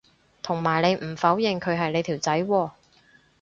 [0.41, 2.71] 同埋你唔否認佢係你條仔喎